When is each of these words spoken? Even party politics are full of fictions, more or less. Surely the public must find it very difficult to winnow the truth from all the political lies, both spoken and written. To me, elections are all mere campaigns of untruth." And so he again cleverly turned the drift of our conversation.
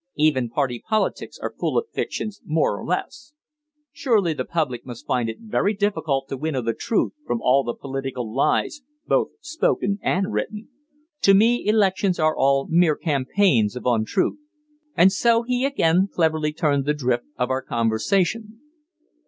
Even 0.15 0.49
party 0.49 0.83
politics 0.89 1.37
are 1.37 1.53
full 1.59 1.77
of 1.77 1.85
fictions, 1.93 2.41
more 2.43 2.75
or 2.75 2.83
less. 2.83 3.35
Surely 3.91 4.33
the 4.33 4.43
public 4.45 4.83
must 4.83 5.05
find 5.05 5.29
it 5.29 5.37
very 5.41 5.75
difficult 5.75 6.27
to 6.27 6.37
winnow 6.37 6.63
the 6.63 6.73
truth 6.73 7.13
from 7.27 7.39
all 7.39 7.63
the 7.63 7.75
political 7.75 8.33
lies, 8.33 8.81
both 9.05 9.29
spoken 9.41 9.99
and 10.01 10.33
written. 10.33 10.69
To 11.21 11.35
me, 11.35 11.63
elections 11.67 12.17
are 12.17 12.35
all 12.35 12.65
mere 12.67 12.95
campaigns 12.95 13.75
of 13.75 13.85
untruth." 13.85 14.39
And 14.95 15.11
so 15.11 15.43
he 15.43 15.65
again 15.65 16.07
cleverly 16.11 16.51
turned 16.51 16.85
the 16.85 16.95
drift 16.95 17.25
of 17.37 17.51
our 17.51 17.61
conversation. 17.61 18.59